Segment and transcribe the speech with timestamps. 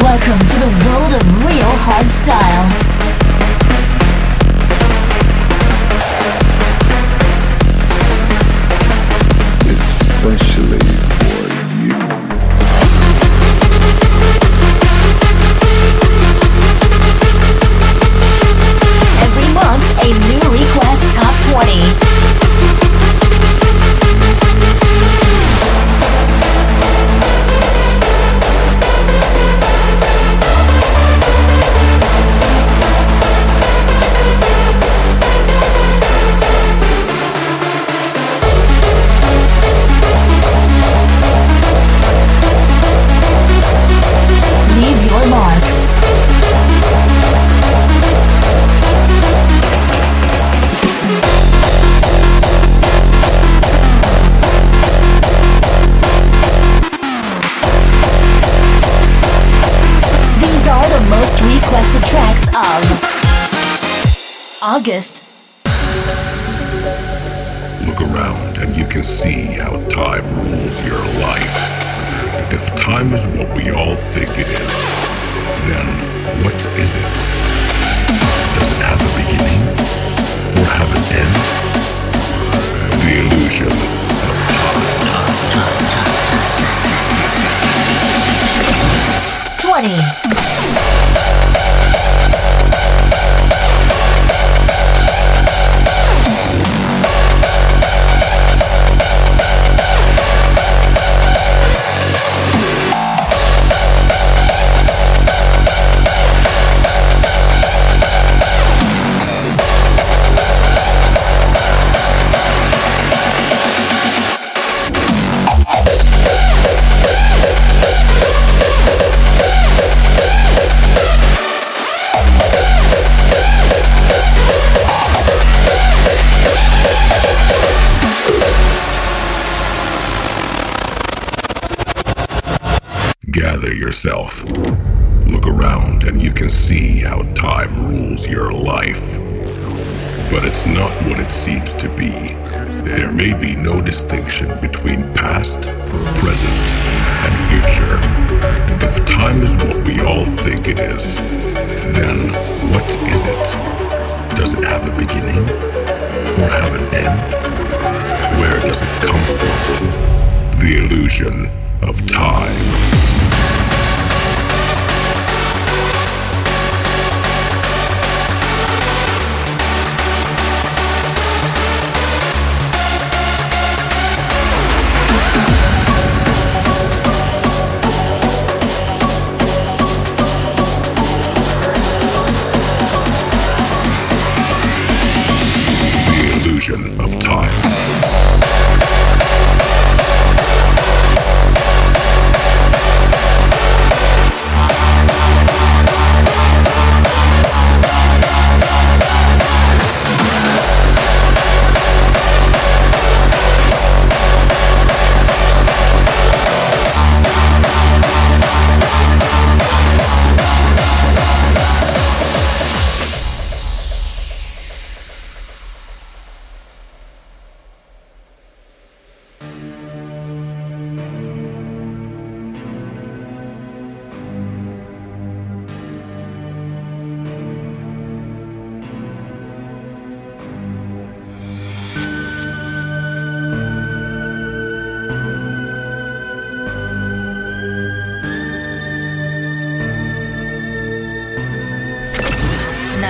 [0.00, 2.72] Welcome to the world of real hardstyle.
[9.68, 10.91] especially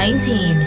[0.03, 0.61] 2019.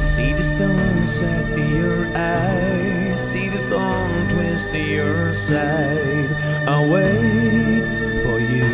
[0.00, 6.30] See the stone set your eyes, see the thorn twist to your side.
[6.68, 8.70] I'll wait for you.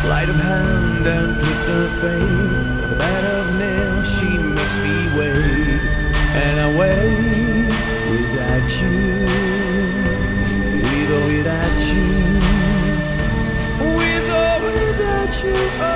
[0.00, 4.96] Sleight of hand and twist of faith, on the bed of nails she makes me
[5.16, 5.80] wait,
[6.42, 7.68] and I wait
[8.10, 9.43] without you.
[15.42, 15.93] you.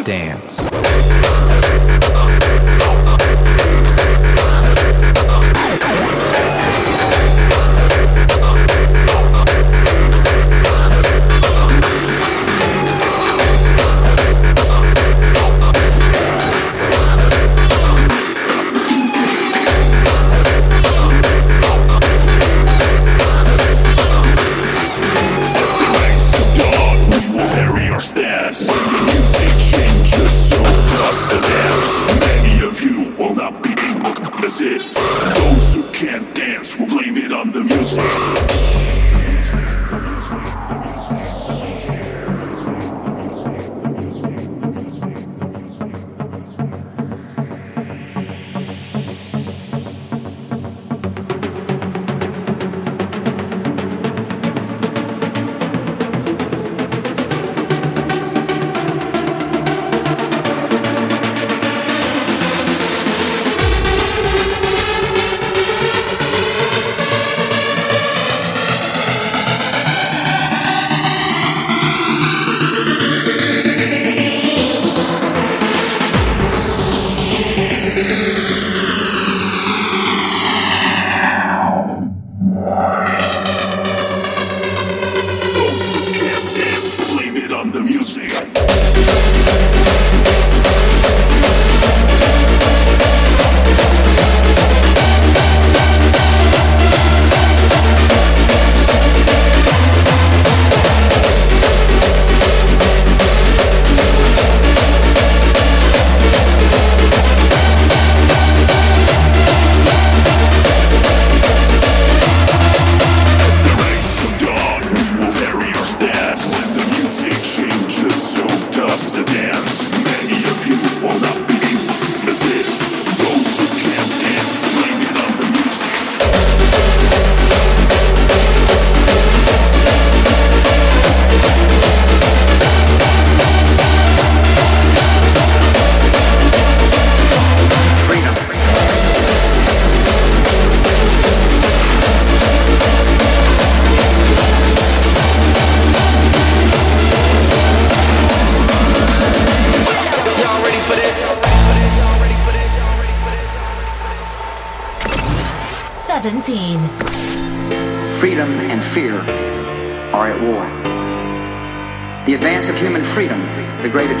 [0.00, 1.51] dance.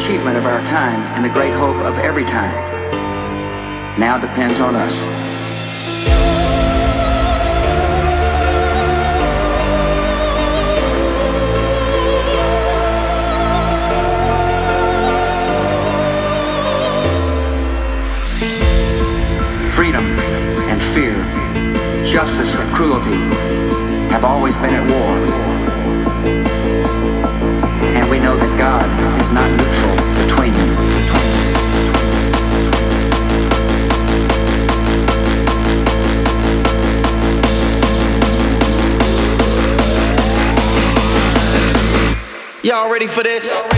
[0.02, 2.52] achievement of our time and the great hope of every time
[4.00, 4.98] now depends on us.
[19.76, 20.04] Freedom
[20.68, 21.14] and fear,
[22.04, 23.14] justice and cruelty
[24.10, 25.51] have always been at war.
[42.92, 43.71] ready for this?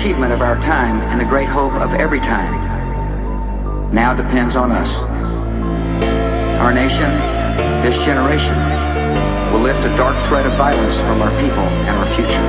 [0.00, 2.54] Achievement of our time and the great hope of every time,
[3.92, 5.02] now depends on us.
[6.58, 7.10] Our nation,
[7.82, 8.56] this generation,
[9.52, 12.48] will lift a dark thread of violence from our people and our future.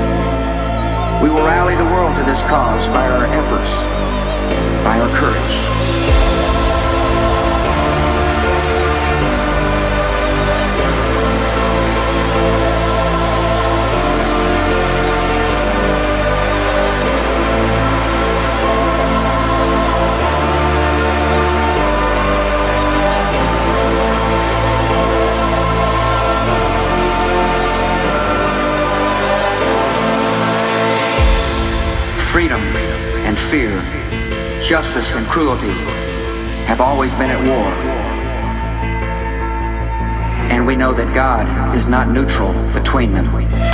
[1.22, 3.84] We will rally the world to this cause by our efforts,
[4.86, 5.90] by our courage.
[33.50, 33.81] Fear,
[34.62, 35.71] justice and cruelty
[36.67, 37.71] have always been at war.
[40.51, 43.70] And we know that God is not neutral between them.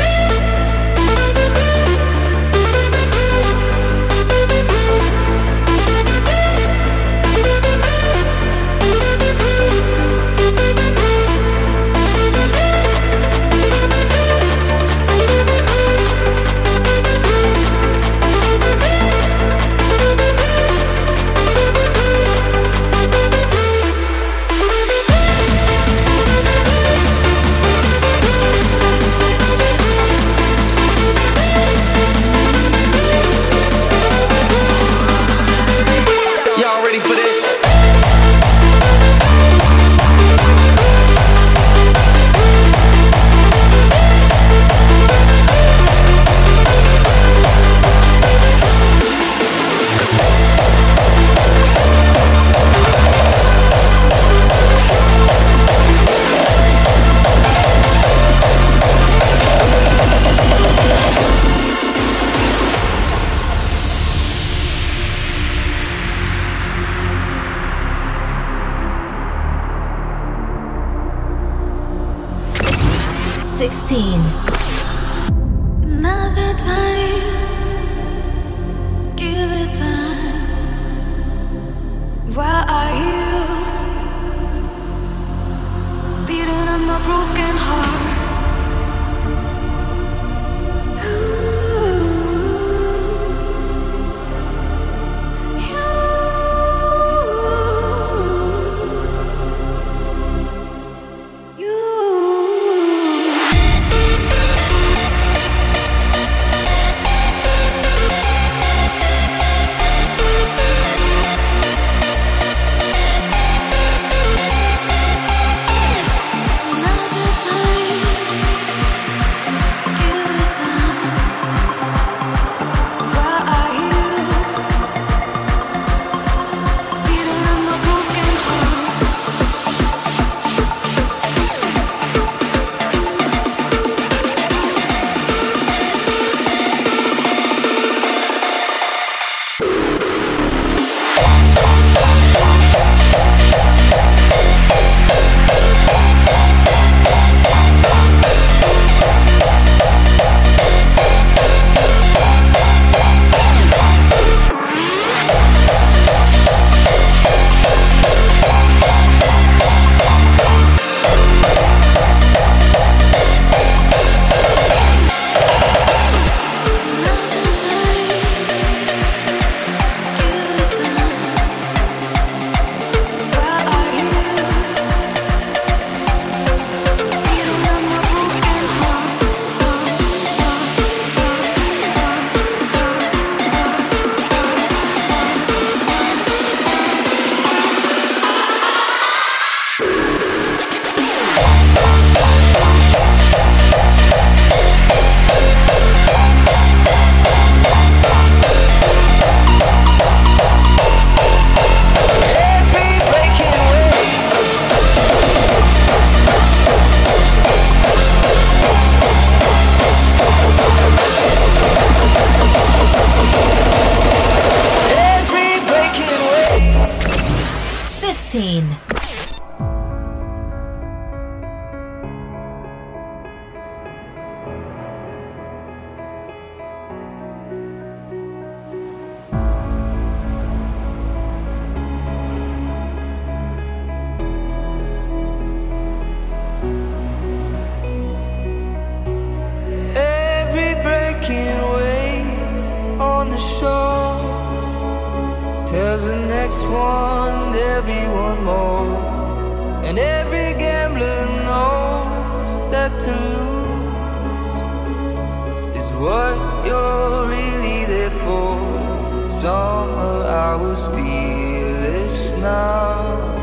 [259.79, 263.37] I was fearless now.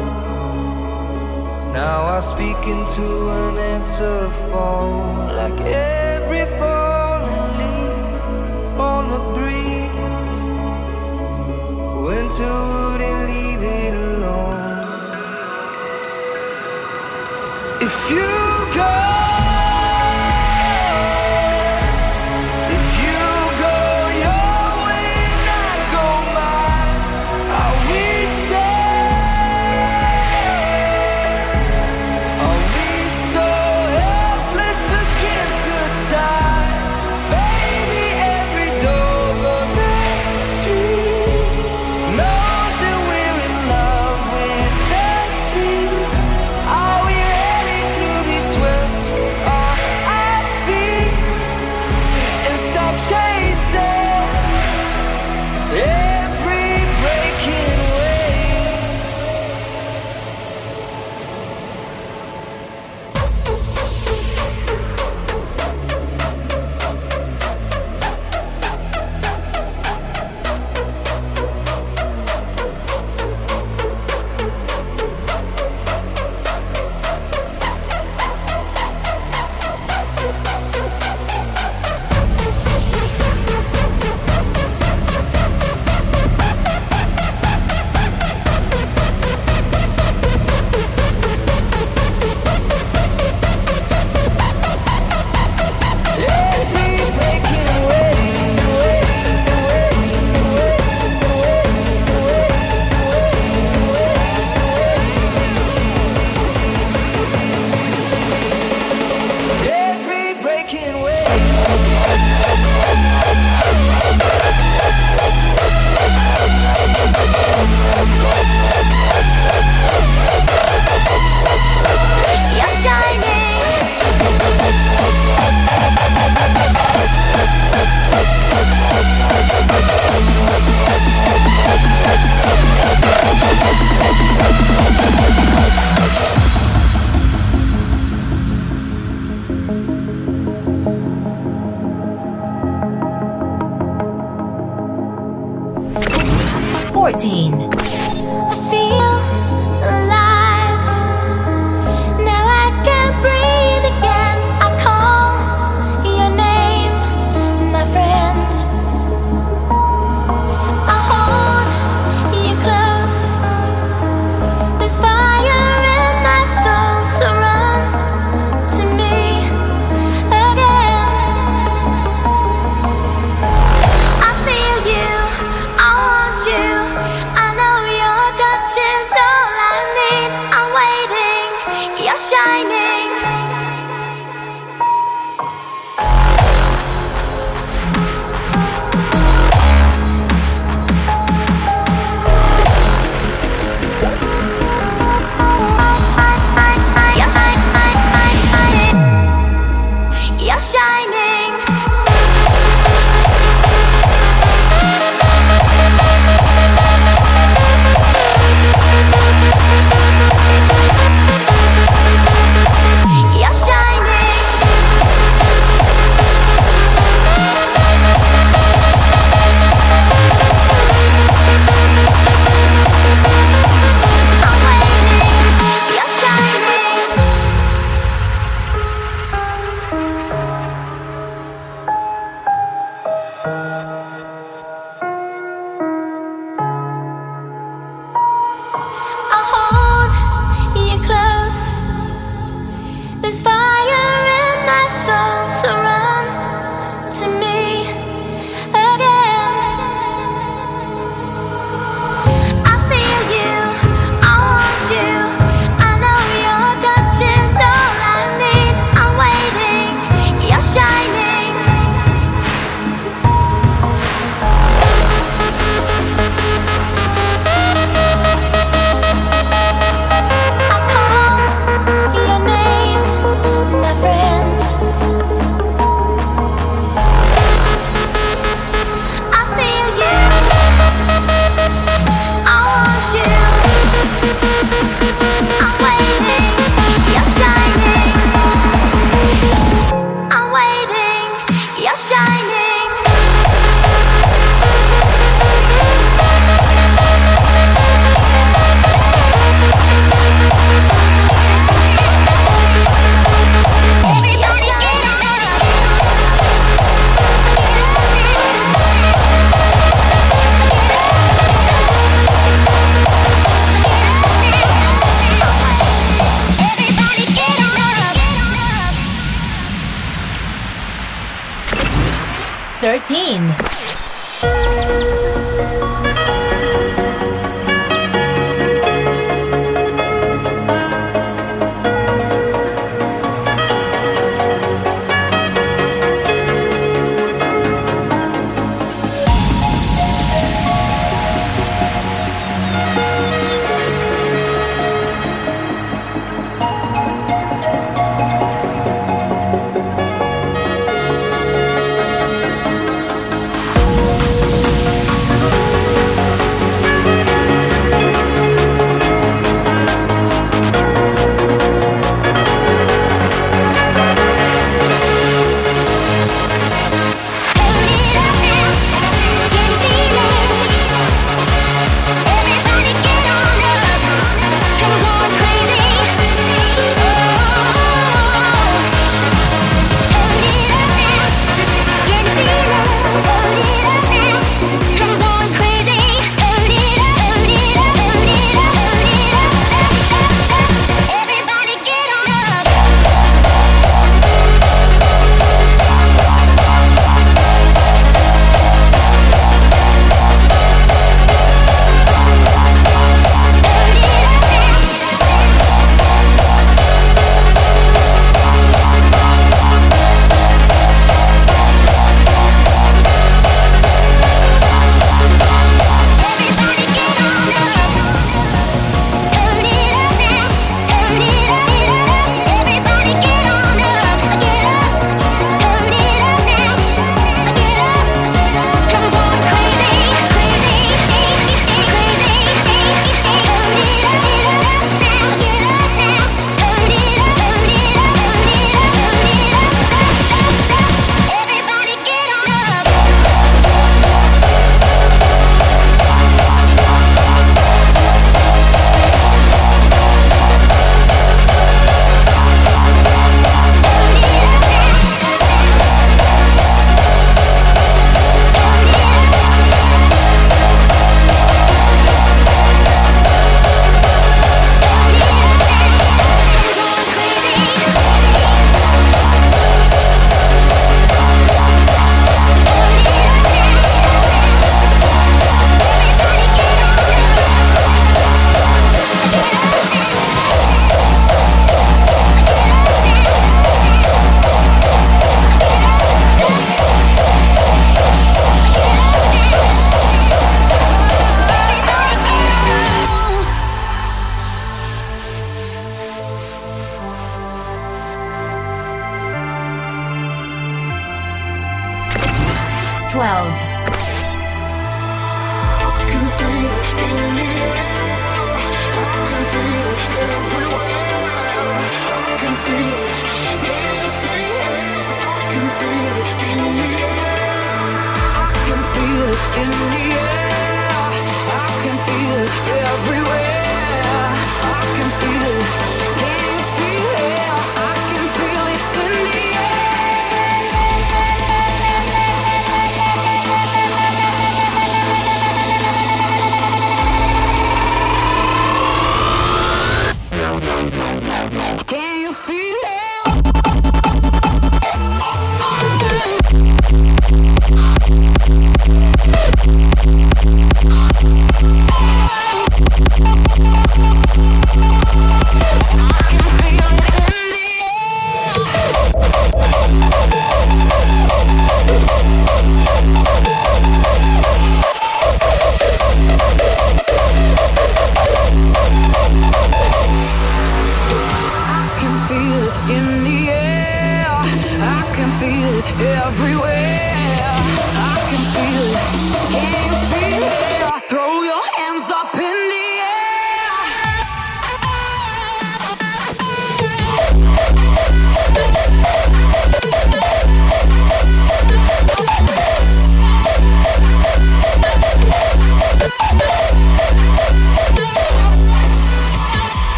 [1.72, 3.06] Now I speak into
[3.40, 10.40] an answer phone like every falling leaf on the breeze.
[12.02, 12.38] Wouldn't
[13.30, 14.62] leave it alone.
[17.80, 18.28] If you
[18.76, 19.13] go.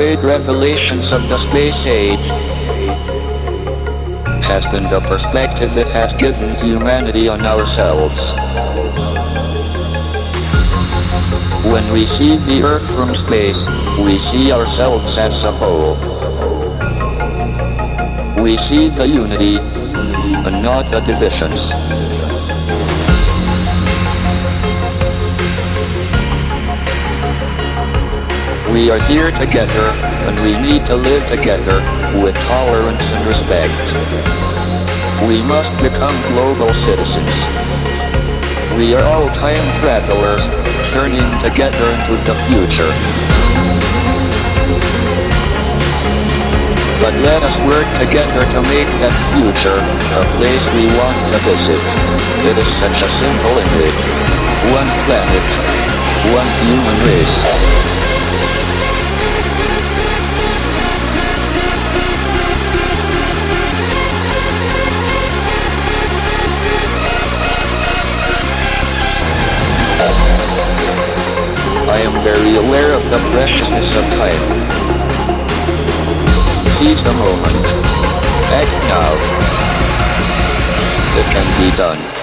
[0.00, 2.26] Great revelations of the space age
[4.40, 8.18] has been the perspective it has given humanity on ourselves.
[11.66, 13.60] When we see the Earth from space,
[13.98, 15.96] we see ourselves as a whole.
[18.42, 21.99] We see the unity, and not the divisions.
[28.70, 29.90] We are here together,
[30.30, 31.82] and we need to live together,
[32.22, 33.74] with tolerance and respect.
[35.26, 37.34] We must become global citizens.
[38.78, 40.46] We are all time travelers,
[40.94, 42.92] journeying together into the future.
[47.02, 49.82] But let us work together to make that future
[50.14, 51.82] a place we want to visit.
[52.46, 53.98] It is such a simple image.
[54.70, 55.46] One planet,
[56.30, 58.19] one human race.
[72.00, 74.40] I am very aware of the preciousness of time.
[76.78, 77.66] Seize the moment.
[78.56, 79.12] Act now.
[81.20, 82.19] It can be done.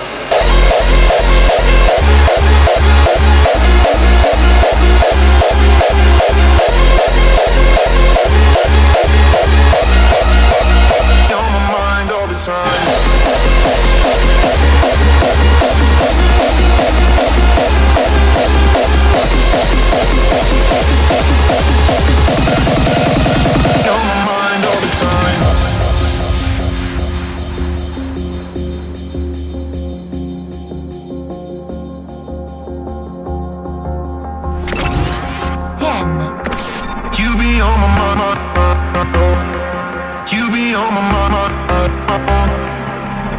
[40.32, 41.54] You be on my mind.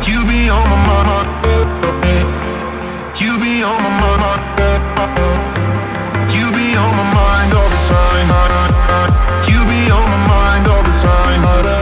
[0.09, 1.29] You be on my mind.
[3.21, 4.43] You be on my mind.
[6.35, 8.31] You be on my mind all the time.
[9.49, 11.78] You be on my mind all the time.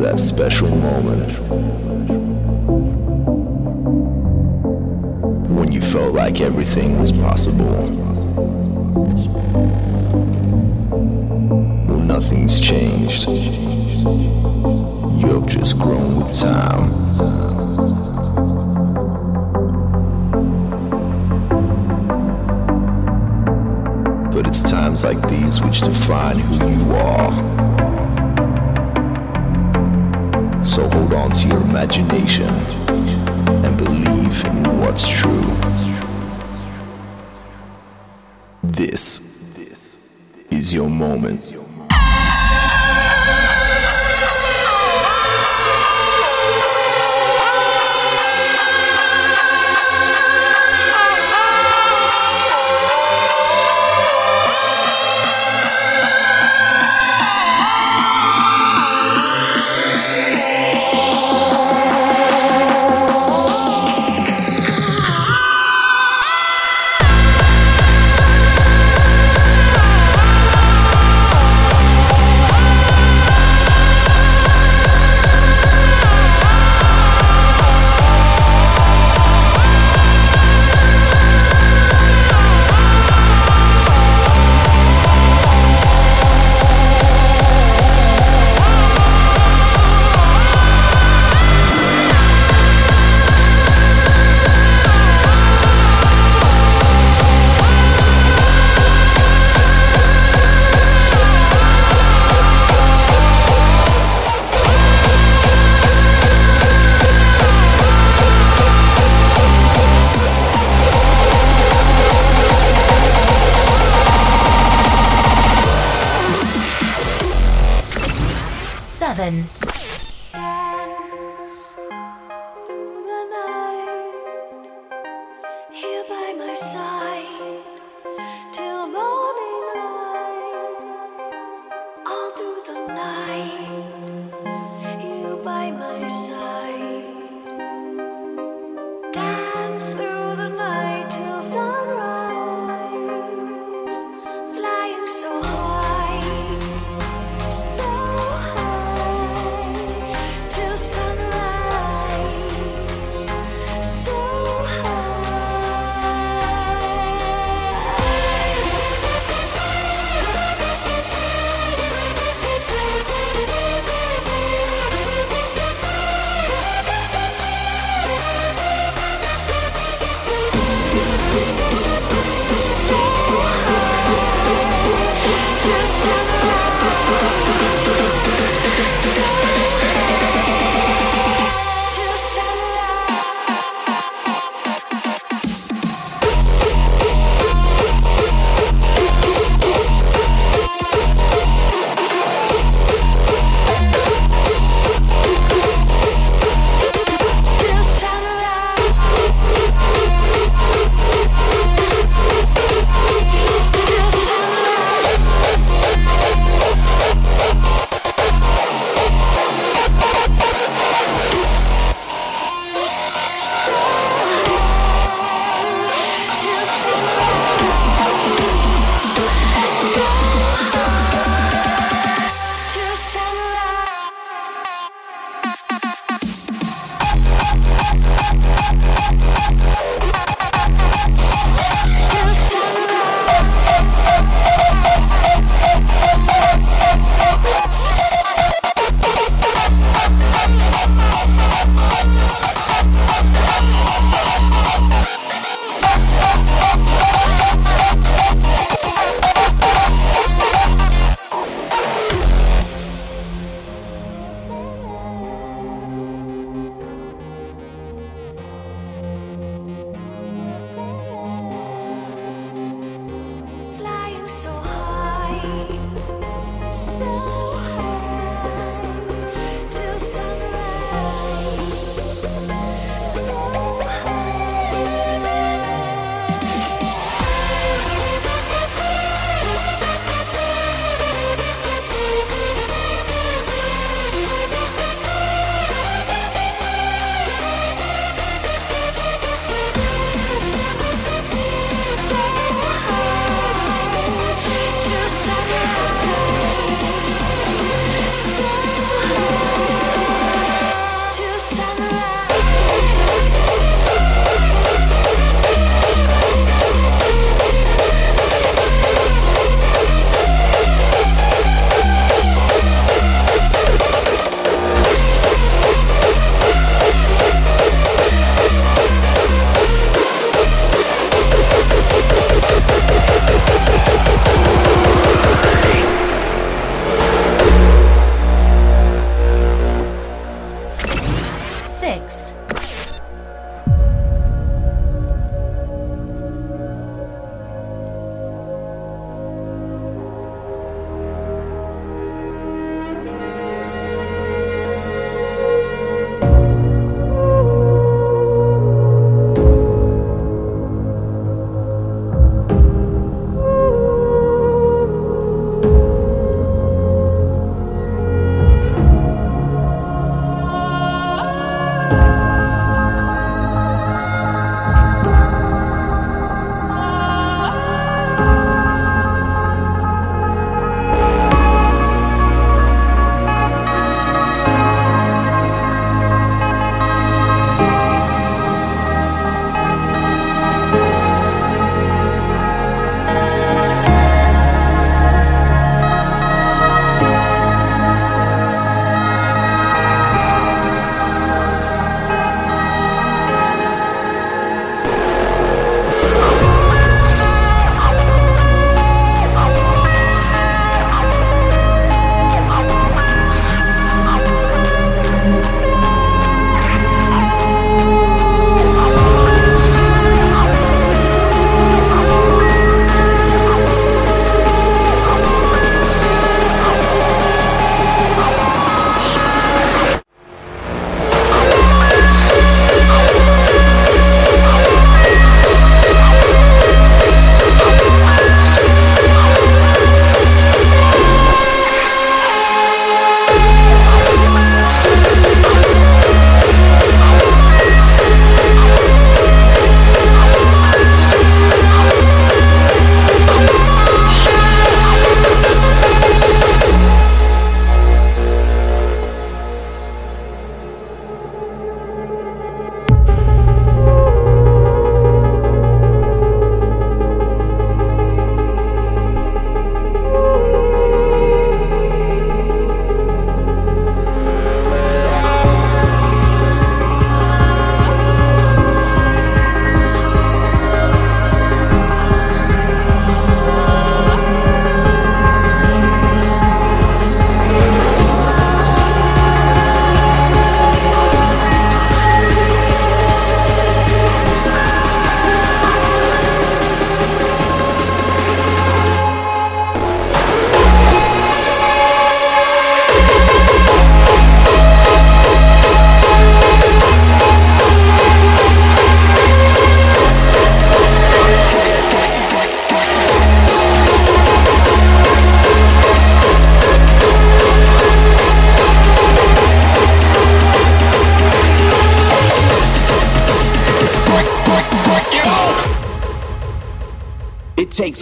[0.00, 1.38] that special moment
[5.50, 7.89] when you felt like everything was possible.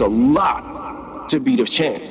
[0.09, 2.01] lot to be the champ.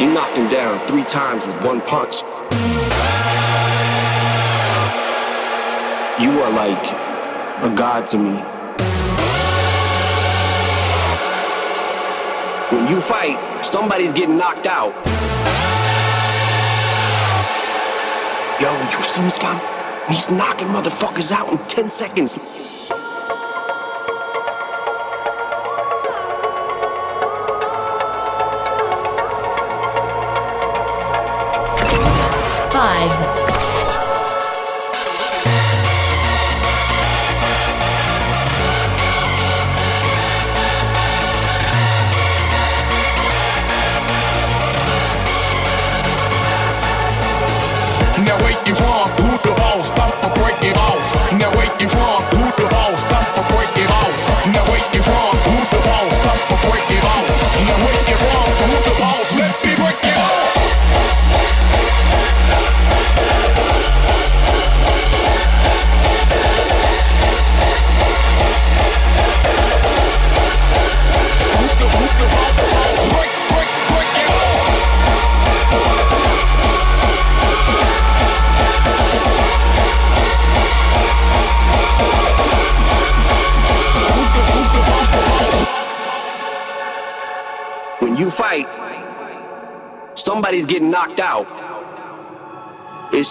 [0.00, 2.22] You knocked him down three times with one punch.
[6.18, 6.84] You are like
[7.62, 8.32] a god to me.
[12.74, 14.94] When you fight, somebody's getting knocked out.
[18.60, 19.80] Yo, you seen this guy?
[20.08, 22.38] He's knocking motherfuckers out in 10 seconds.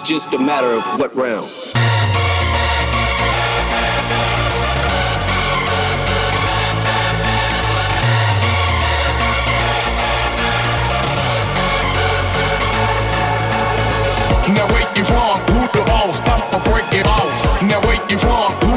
[0.10, 1.46] just a matter of what round.
[14.50, 15.40] Now wait, you from?
[15.52, 16.18] Who the boss?
[16.18, 17.62] Stop or break it off.
[17.62, 18.69] Now wait, you from?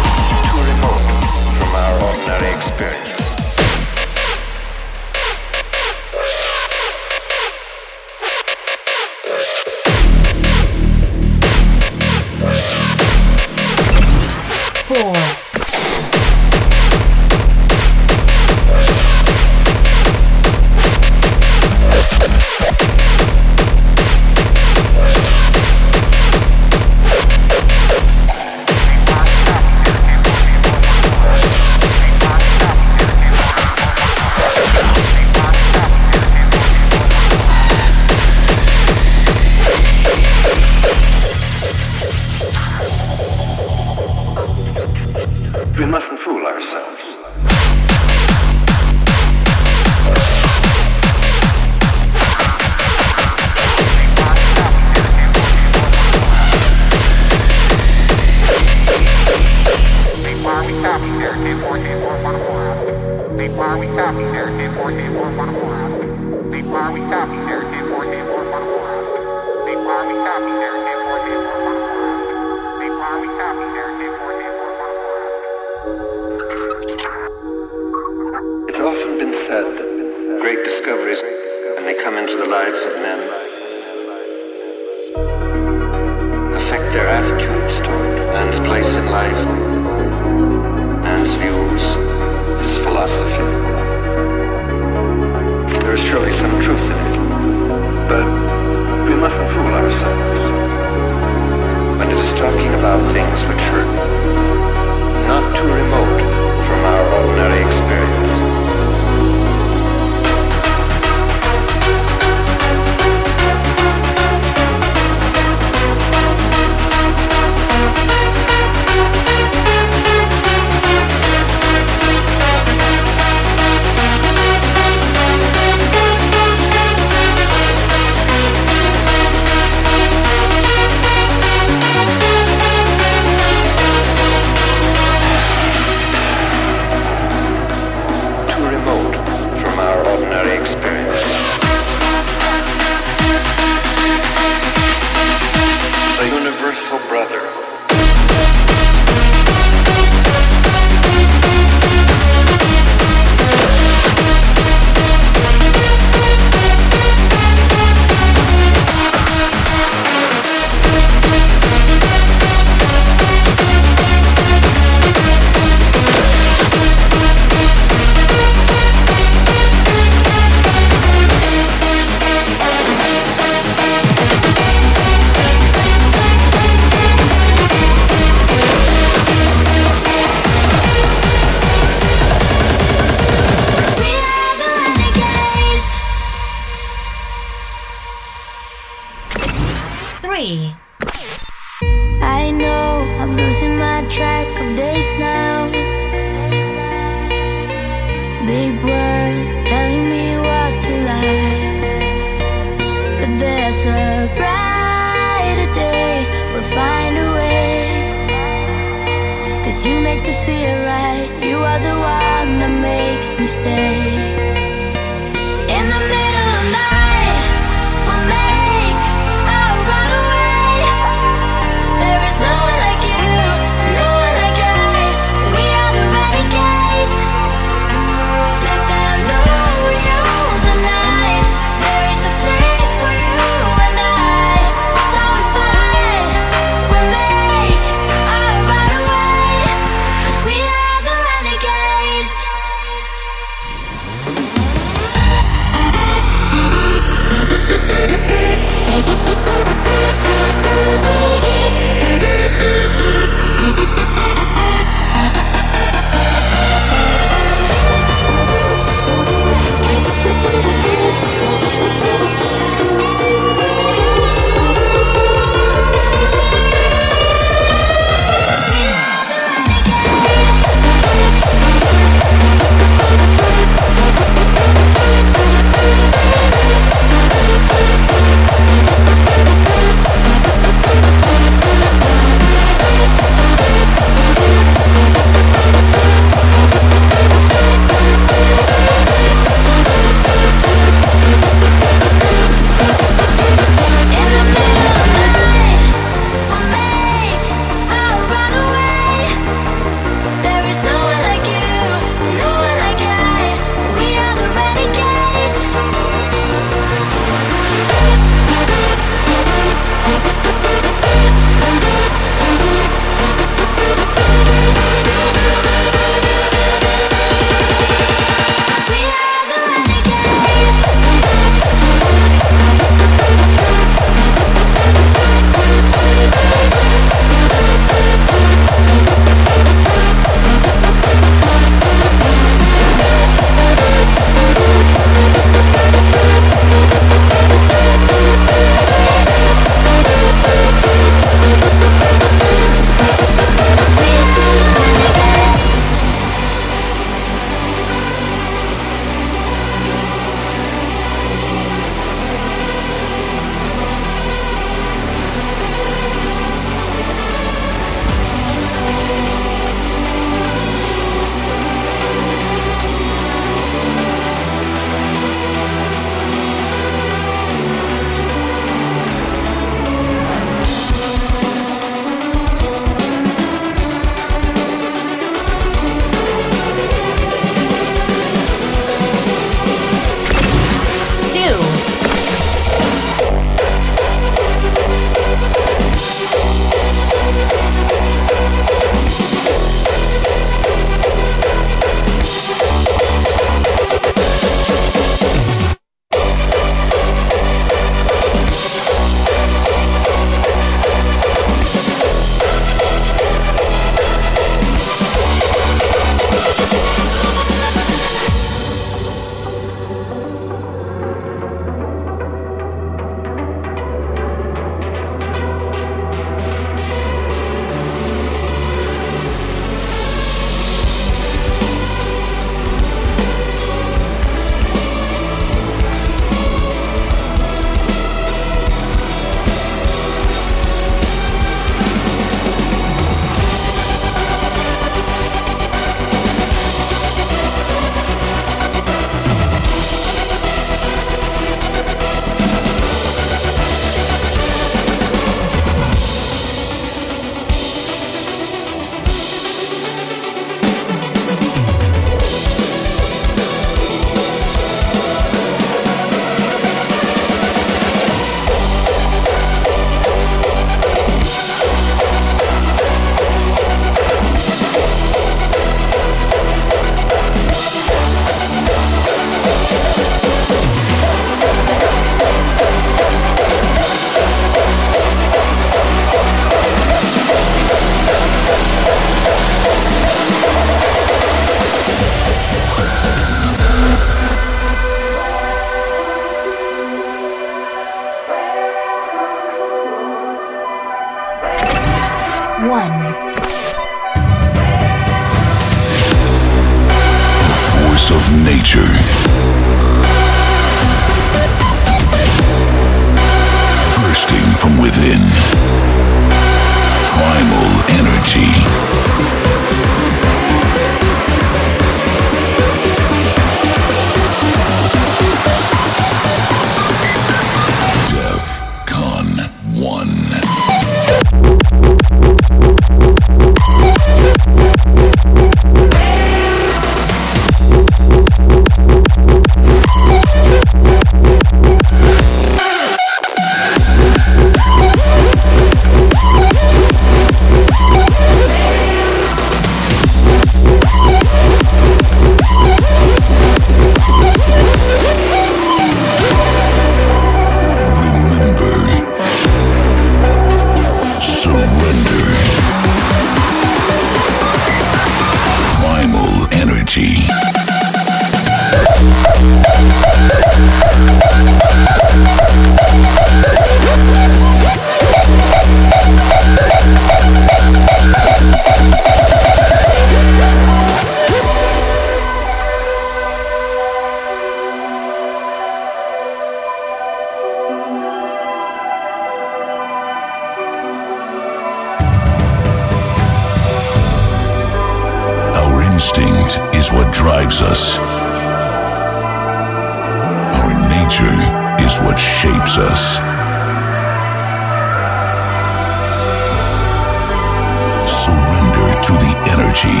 [599.04, 600.00] To the energy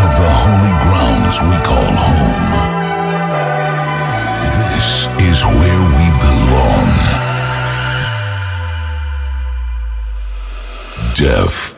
[0.00, 2.52] of the holy grounds we call home.
[4.56, 6.90] This is where we belong.
[11.14, 11.74] Def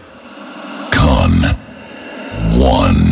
[0.92, 1.32] Con
[2.56, 3.11] 1.